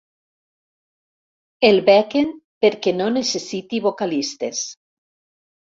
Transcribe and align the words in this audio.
El 1.69 1.77
bequen 1.89 2.31
perquè 2.65 2.95
no 2.97 3.13
necessiti 3.19 3.83
vocalistes. 3.87 4.65